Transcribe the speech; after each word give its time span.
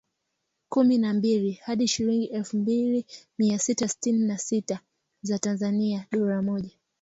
Kumi 0.69 0.97
na 0.97 1.13
mbili) 1.13 1.51
hadi 1.51 1.87
shilingi 1.87 2.25
elfu 2.25 2.57
mbili 2.57 3.05
mia 3.37 3.59
sita 3.59 3.87
tisini 3.87 4.27
na 4.27 4.37
sita 4.37 4.79
za 5.21 5.39
Tanzania 5.39 6.07
(Dola 6.11 6.41
moja. 6.41 6.71